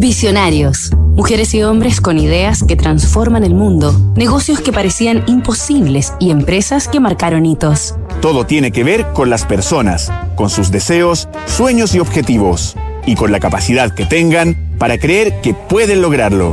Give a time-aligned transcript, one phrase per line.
[0.00, 0.92] Visionarios.
[1.16, 6.86] Mujeres y hombres con ideas que transforman el mundo, negocios que parecían imposibles y empresas
[6.86, 7.96] que marcaron hitos.
[8.22, 12.76] Todo tiene que ver con las personas, con sus deseos, sueños y objetivos,
[13.06, 16.52] y con la capacidad que tengan para creer que pueden lograrlo.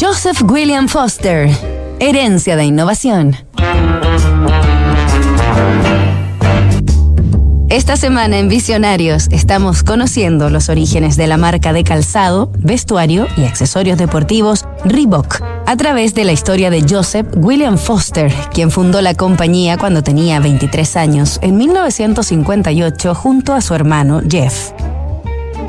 [0.00, 1.50] Joseph William Foster.
[1.98, 3.36] Herencia de innovación.
[7.74, 13.42] Esta semana en Visionarios estamos conociendo los orígenes de la marca de calzado, vestuario y
[13.42, 19.14] accesorios deportivos Reebok a través de la historia de Joseph William Foster, quien fundó la
[19.14, 24.70] compañía cuando tenía 23 años en 1958 junto a su hermano Jeff.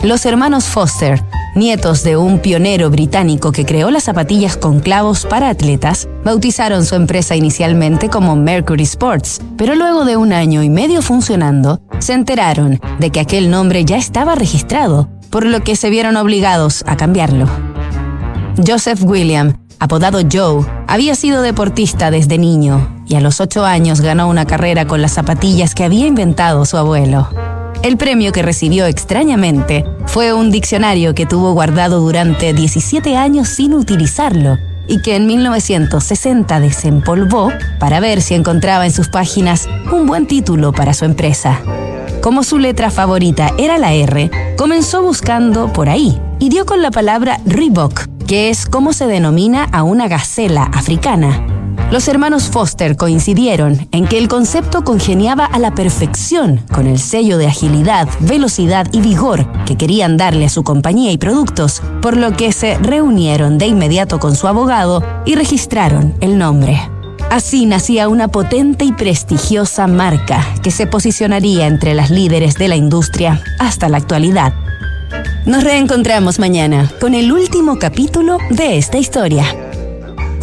[0.04, 1.24] Los hermanos Foster,
[1.56, 6.96] nietos de un pionero británico que creó las zapatillas con clavos para atletas, bautizaron su
[6.96, 12.80] empresa inicialmente como Mercury Sports, pero luego de un año y medio funcionando, se enteraron
[13.00, 17.48] de que aquel nombre ya estaba registrado, por lo que se vieron obligados a cambiarlo.
[18.66, 24.30] Joseph William, apodado Joe, había sido deportista desde niño y a los ocho años ganó
[24.30, 27.30] una carrera con las zapatillas que había inventado su abuelo.
[27.86, 33.76] El premio que recibió extrañamente fue un diccionario que tuvo guardado durante 17 años sin
[33.76, 40.26] utilizarlo y que en 1960 desempolvó para ver si encontraba en sus páginas un buen
[40.26, 41.62] título para su empresa.
[42.24, 46.90] Como su letra favorita era la R, comenzó buscando por ahí y dio con la
[46.90, 51.55] palabra Reebok, que es como se denomina a una gacela africana.
[51.92, 57.38] Los hermanos Foster coincidieron en que el concepto congeniaba a la perfección con el sello
[57.38, 62.36] de agilidad, velocidad y vigor que querían darle a su compañía y productos, por lo
[62.36, 66.82] que se reunieron de inmediato con su abogado y registraron el nombre.
[67.30, 72.76] Así nacía una potente y prestigiosa marca que se posicionaría entre las líderes de la
[72.76, 74.54] industria hasta la actualidad.
[75.46, 79.46] Nos reencontramos mañana con el último capítulo de esta historia.